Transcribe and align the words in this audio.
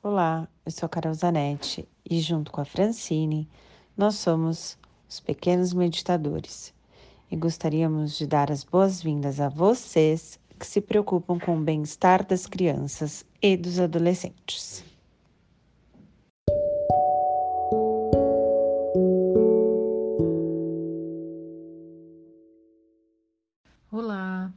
Olá, 0.00 0.46
eu 0.64 0.70
sou 0.70 0.88
Carol 0.88 1.12
Zanetti 1.12 1.88
e, 2.08 2.20
junto 2.20 2.52
com 2.52 2.60
a 2.60 2.64
Francine, 2.64 3.48
nós 3.96 4.14
somos 4.14 4.78
os 5.08 5.18
Pequenos 5.18 5.72
Meditadores 5.72 6.72
e 7.28 7.34
gostaríamos 7.34 8.16
de 8.16 8.24
dar 8.24 8.52
as 8.52 8.62
boas-vindas 8.62 9.40
a 9.40 9.48
vocês 9.48 10.38
que 10.56 10.64
se 10.64 10.80
preocupam 10.80 11.36
com 11.36 11.58
o 11.58 11.60
bem-estar 11.60 12.24
das 12.24 12.46
crianças 12.46 13.26
e 13.42 13.56
dos 13.56 13.80
adolescentes. 13.80 14.84
Olá! 23.90 24.52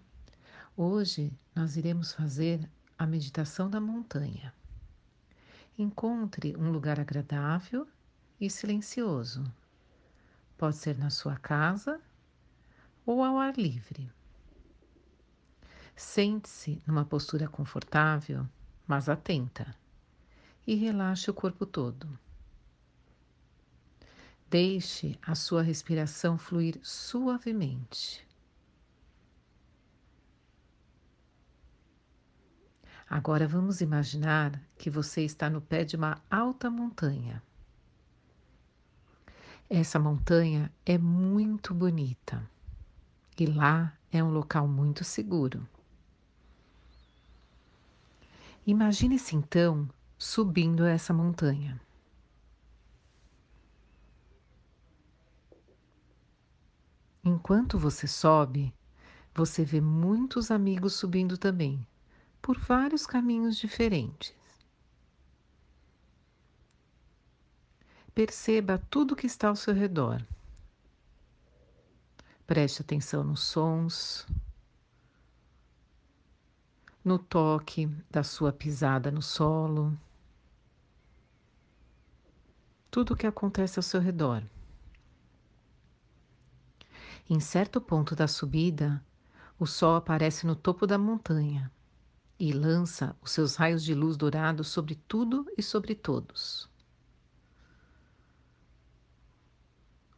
Hoje 0.77 1.33
nós 1.55 1.77
iremos 1.77 2.13
fazer 2.13 2.69
a 2.95 3.07
meditação 3.07 3.67
da 3.67 3.81
montanha. 3.81 4.53
Encontre 5.81 6.55
um 6.57 6.69
lugar 6.69 6.99
agradável 6.99 7.87
e 8.39 8.51
silencioso. 8.51 9.43
Pode 10.55 10.75
ser 10.75 10.95
na 10.95 11.09
sua 11.09 11.37
casa 11.37 11.99
ou 13.03 13.23
ao 13.23 13.39
ar 13.39 13.57
livre. 13.57 14.07
Sente-se 15.95 16.79
numa 16.85 17.03
postura 17.03 17.47
confortável, 17.47 18.47
mas 18.85 19.09
atenta, 19.09 19.75
e 20.67 20.75
relaxe 20.75 21.31
o 21.31 21.33
corpo 21.33 21.65
todo. 21.65 22.07
Deixe 24.47 25.17
a 25.19 25.33
sua 25.33 25.63
respiração 25.63 26.37
fluir 26.37 26.79
suavemente. 26.83 28.23
Agora 33.13 33.45
vamos 33.45 33.81
imaginar 33.81 34.57
que 34.77 34.89
você 34.89 35.25
está 35.25 35.49
no 35.49 35.59
pé 35.59 35.83
de 35.83 35.97
uma 35.97 36.21
alta 36.31 36.69
montanha. 36.69 37.43
Essa 39.69 39.99
montanha 39.99 40.71
é 40.85 40.97
muito 40.97 41.73
bonita 41.73 42.49
e 43.37 43.45
lá 43.45 43.93
é 44.13 44.23
um 44.23 44.31
local 44.31 44.65
muito 44.65 45.03
seguro. 45.03 45.67
Imagine-se 48.65 49.35
então 49.35 49.89
subindo 50.17 50.85
essa 50.85 51.13
montanha. 51.13 51.81
Enquanto 57.25 57.77
você 57.77 58.07
sobe, 58.07 58.73
você 59.35 59.65
vê 59.65 59.81
muitos 59.81 60.49
amigos 60.49 60.93
subindo 60.93 61.37
também 61.37 61.85
por 62.41 62.57
vários 62.57 63.05
caminhos 63.05 63.57
diferentes. 63.57 64.33
Perceba 68.13 68.77
tudo 68.89 69.15
que 69.15 69.27
está 69.27 69.47
ao 69.47 69.55
seu 69.55 69.73
redor. 69.73 70.25
Preste 72.45 72.81
atenção 72.81 73.23
nos 73.23 73.41
sons, 73.41 74.27
no 77.03 77.17
toque 77.17 77.87
da 78.09 78.23
sua 78.23 78.51
pisada 78.51 79.09
no 79.09 79.21
solo, 79.21 79.97
tudo 82.89 83.13
o 83.13 83.17
que 83.17 83.25
acontece 83.25 83.79
ao 83.79 83.83
seu 83.83 84.01
redor. 84.01 84.43
Em 87.29 87.39
certo 87.39 87.79
ponto 87.79 88.13
da 88.13 88.27
subida, 88.27 89.01
o 89.57 89.65
sol 89.65 89.95
aparece 89.95 90.45
no 90.45 90.55
topo 90.55 90.85
da 90.85 90.97
montanha 90.97 91.71
e 92.41 92.51
lança 92.51 93.15
os 93.21 93.29
seus 93.29 93.55
raios 93.55 93.83
de 93.83 93.93
luz 93.93 94.17
dourados 94.17 94.69
sobre 94.69 94.95
tudo 94.95 95.45
e 95.55 95.61
sobre 95.61 95.93
todos. 95.93 96.67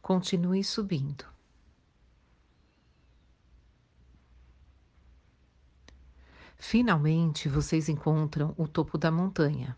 Continue 0.00 0.64
subindo. 0.64 1.26
Finalmente 6.56 7.46
vocês 7.46 7.90
encontram 7.90 8.54
o 8.56 8.66
topo 8.66 8.96
da 8.96 9.10
montanha. 9.10 9.76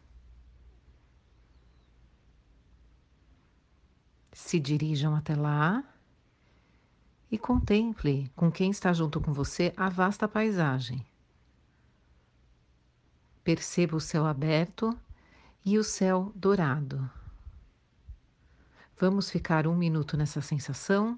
Se 4.33 4.61
dirijam 4.61 5.17
até 5.17 5.35
lá 5.35 5.83
e 7.29 7.37
contemple 7.37 8.31
com 8.37 8.53
quem 8.53 8.71
está 8.71 8.93
junto 8.93 9.21
com 9.21 9.33
você 9.33 9.75
a 9.77 9.89
vasta 9.89 10.29
paisagem. 10.29 11.05
Perceba 13.47 13.97
o 13.97 14.01
céu 14.01 14.27
aberto 14.27 14.99
e 15.65 15.79
o 15.79 15.85
céu 15.85 16.33
dourado. 16.35 17.09
Vamos 18.99 19.31
ficar 19.31 19.69
um 19.69 19.77
minuto 19.77 20.17
nessa 20.17 20.41
sensação. 20.41 21.17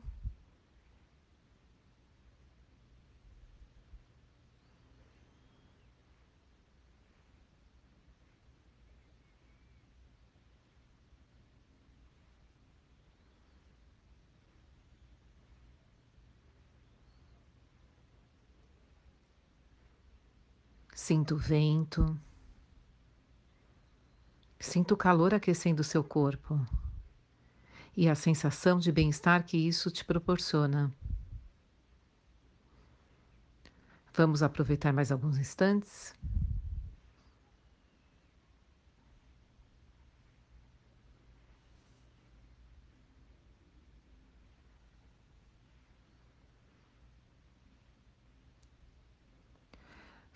Sinto 21.00 21.36
o 21.36 21.38
vento. 21.38 22.20
Sinto 24.58 24.94
o 24.94 24.96
calor 24.96 25.32
aquecendo 25.32 25.80
o 25.80 25.84
seu 25.84 26.02
corpo 26.02 26.60
e 27.96 28.08
a 28.08 28.16
sensação 28.16 28.80
de 28.80 28.90
bem-estar 28.90 29.44
que 29.44 29.56
isso 29.56 29.92
te 29.92 30.04
proporciona. 30.04 30.92
Vamos 34.12 34.42
aproveitar 34.42 34.92
mais 34.92 35.12
alguns 35.12 35.38
instantes. 35.38 36.12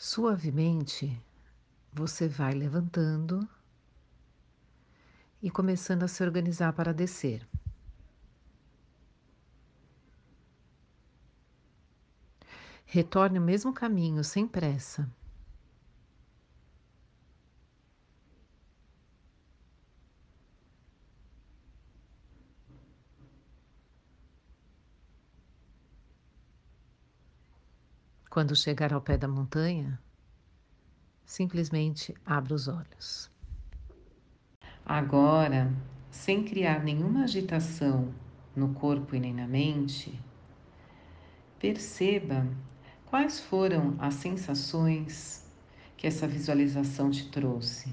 Suavemente, 0.04 1.16
você 1.92 2.26
vai 2.26 2.54
levantando 2.54 3.48
e 5.40 5.48
começando 5.48 6.02
a 6.02 6.08
se 6.08 6.24
organizar 6.24 6.72
para 6.72 6.92
descer. 6.92 7.46
Retorne 12.84 13.38
o 13.38 13.42
mesmo 13.42 13.72
caminho, 13.72 14.24
sem 14.24 14.44
pressa. 14.44 15.08
Quando 28.32 28.56
chegar 28.56 28.94
ao 28.94 29.00
pé 29.02 29.18
da 29.18 29.28
montanha, 29.28 30.00
simplesmente 31.22 32.14
abra 32.24 32.54
os 32.54 32.66
olhos. 32.66 33.30
Agora, 34.86 35.70
sem 36.10 36.42
criar 36.42 36.82
nenhuma 36.82 37.24
agitação 37.24 38.10
no 38.56 38.72
corpo 38.72 39.14
e 39.14 39.20
nem 39.20 39.34
na 39.34 39.46
mente, 39.46 40.18
perceba 41.58 42.46
quais 43.04 43.38
foram 43.38 43.96
as 43.98 44.14
sensações 44.14 45.46
que 45.94 46.06
essa 46.06 46.26
visualização 46.26 47.10
te 47.10 47.28
trouxe. 47.28 47.92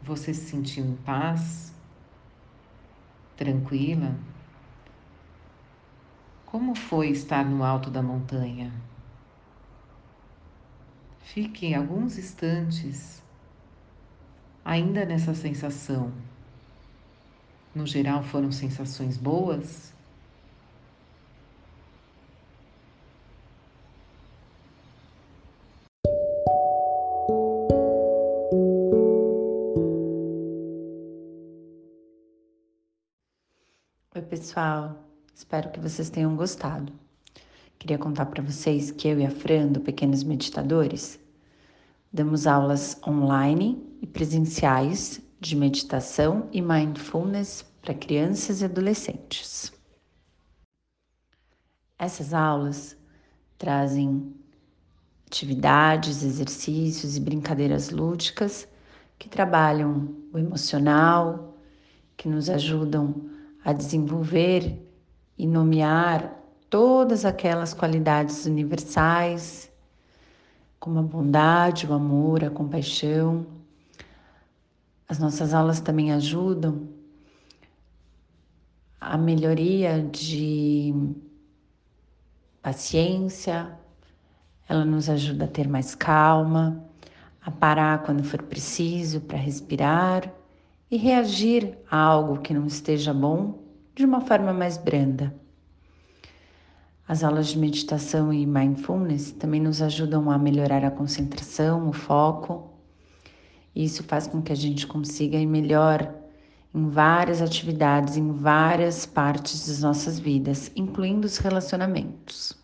Você 0.00 0.32
se 0.32 0.48
sentiu 0.48 0.82
em 0.82 0.96
paz? 0.96 1.74
Tranquila? 3.36 4.18
Como 6.50 6.74
foi 6.74 7.10
estar 7.10 7.44
no 7.44 7.62
alto 7.62 7.90
da 7.90 8.02
montanha? 8.02 8.72
Fique 11.20 11.74
alguns 11.74 12.16
instantes 12.16 13.22
ainda 14.64 15.04
nessa 15.04 15.34
sensação. 15.34 16.10
No 17.74 17.86
geral, 17.86 18.22
foram 18.22 18.50
sensações 18.50 19.18
boas? 19.18 19.92
Oi, 34.14 34.22
pessoal. 34.22 35.07
Espero 35.38 35.70
que 35.70 35.78
vocês 35.78 36.10
tenham 36.10 36.34
gostado. 36.34 36.92
Queria 37.78 37.96
contar 37.96 38.26
para 38.26 38.42
vocês 38.42 38.90
que 38.90 39.06
eu 39.06 39.20
e 39.20 39.24
a 39.24 39.30
Fran, 39.30 39.68
do 39.68 39.80
Pequenos 39.80 40.24
Meditadores, 40.24 41.20
Damos 42.12 42.44
aulas 42.44 43.00
online 43.06 43.80
e 44.02 44.06
presenciais 44.06 45.20
de 45.38 45.54
meditação 45.54 46.48
e 46.50 46.60
mindfulness 46.60 47.64
para 47.80 47.94
crianças 47.94 48.60
e 48.60 48.64
adolescentes. 48.64 49.72
Essas 51.96 52.34
aulas 52.34 52.96
trazem 53.56 54.34
atividades, 55.24 56.24
exercícios 56.24 57.16
e 57.16 57.20
brincadeiras 57.20 57.90
lúdicas 57.90 58.66
que 59.16 59.28
trabalham 59.28 60.16
o 60.32 60.38
emocional, 60.38 61.56
que 62.16 62.28
nos 62.28 62.50
ajudam 62.50 63.30
a 63.64 63.72
desenvolver 63.72 64.87
e 65.38 65.46
nomear 65.46 66.34
todas 66.68 67.24
aquelas 67.24 67.72
qualidades 67.72 68.44
universais, 68.44 69.70
como 70.80 70.98
a 70.98 71.02
bondade, 71.02 71.86
o 71.86 71.92
amor, 71.92 72.44
a 72.44 72.50
compaixão. 72.50 73.46
As 75.08 75.18
nossas 75.18 75.54
aulas 75.54 75.80
também 75.80 76.12
ajudam 76.12 76.88
a 79.00 79.16
melhoria 79.16 80.02
de 80.02 80.92
paciência, 82.60 83.72
ela 84.68 84.84
nos 84.84 85.08
ajuda 85.08 85.44
a 85.44 85.48
ter 85.48 85.68
mais 85.68 85.94
calma, 85.94 86.84
a 87.40 87.50
parar 87.50 88.02
quando 88.02 88.22
for 88.24 88.42
preciso 88.42 89.20
para 89.20 89.38
respirar 89.38 90.30
e 90.90 90.96
reagir 90.96 91.78
a 91.90 91.96
algo 91.96 92.40
que 92.40 92.52
não 92.52 92.66
esteja 92.66 93.14
bom 93.14 93.67
de 93.98 94.04
uma 94.04 94.20
forma 94.20 94.52
mais 94.52 94.78
branda. 94.78 95.34
As 97.08 97.24
aulas 97.24 97.48
de 97.48 97.58
meditação 97.58 98.32
e 98.32 98.46
mindfulness 98.46 99.32
também 99.32 99.60
nos 99.60 99.82
ajudam 99.82 100.30
a 100.30 100.38
melhorar 100.38 100.84
a 100.84 100.90
concentração, 100.90 101.88
o 101.88 101.92
foco. 101.92 102.70
E 103.74 103.84
isso 103.84 104.04
faz 104.04 104.28
com 104.28 104.40
que 104.40 104.52
a 104.52 104.54
gente 104.54 104.86
consiga 104.86 105.36
ir 105.36 105.46
melhor 105.46 106.14
em 106.72 106.88
várias 106.88 107.42
atividades, 107.42 108.16
em 108.16 108.30
várias 108.30 109.04
partes 109.04 109.66
das 109.66 109.80
nossas 109.80 110.20
vidas, 110.20 110.70
incluindo 110.76 111.26
os 111.26 111.38
relacionamentos, 111.38 112.56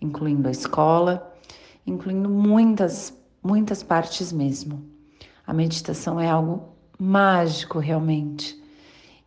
incluindo 0.00 0.48
a 0.48 0.50
escola, 0.50 1.32
incluindo 1.86 2.28
muitas, 2.28 3.16
muitas 3.40 3.84
partes 3.84 4.32
mesmo. 4.32 4.84
A 5.46 5.54
meditação 5.54 6.18
é 6.18 6.28
algo 6.28 6.70
mágico 6.98 7.78
realmente. 7.78 8.65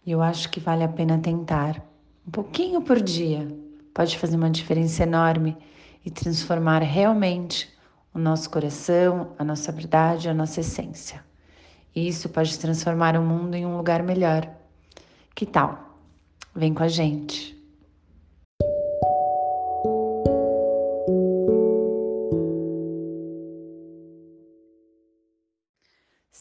E 0.10 0.12
eu 0.12 0.24
acho 0.24 0.50
que 0.50 0.60
vale 0.60 0.84
a 0.84 0.88
pena 0.88 1.20
tentar 1.20 1.86
um 2.28 2.32
pouquinho 2.32 2.82
por 2.82 3.00
dia 3.00 3.48
pode 3.94 4.18
fazer 4.18 4.38
uma 4.38 4.50
diferença 4.50 5.04
enorme 5.04 5.56
e 6.04 6.10
transformar 6.10 6.82
realmente 6.82 7.72
o 8.12 8.18
nosso 8.18 8.50
coração, 8.50 9.36
a 9.38 9.44
nossa 9.44 9.72
verdade, 9.72 10.28
a 10.28 10.34
nossa 10.34 10.62
essência. 10.62 11.24
E 11.96 12.08
isso 12.08 12.28
pode 12.28 12.58
transformar 12.58 13.16
o 13.16 13.22
mundo 13.22 13.54
em 13.54 13.68
um 13.68 13.78
lugar 13.78 14.02
melhor. 14.02 14.50
Que 15.36 15.46
tal? 15.46 15.96
Vem 16.56 16.74
com 16.74 16.82
a 16.82 16.88
gente. 16.88 17.59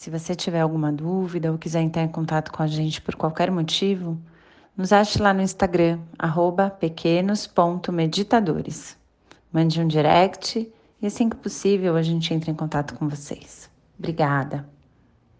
Se 0.09 0.19
você 0.19 0.35
tiver 0.35 0.61
alguma 0.61 0.91
dúvida 0.91 1.53
ou 1.53 1.59
quiser 1.59 1.83
entrar 1.83 2.03
em 2.03 2.09
contato 2.09 2.51
com 2.51 2.63
a 2.63 2.67
gente 2.67 3.03
por 3.03 3.15
qualquer 3.15 3.51
motivo, 3.51 4.19
nos 4.75 4.91
ache 4.91 5.21
lá 5.21 5.35
no 5.35 5.43
Instagram, 5.43 5.99
pequenos.meditadores. 6.81 8.97
Mande 9.53 9.83
um 9.83 9.87
direct 9.87 10.73
e 11.03 11.07
assim 11.07 11.29
que 11.29 11.37
possível 11.37 11.95
a 11.95 12.01
gente 12.01 12.33
entra 12.33 12.51
em 12.51 12.55
contato 12.55 12.95
com 12.95 13.07
vocês. 13.07 13.69
Obrigada! 13.99 14.78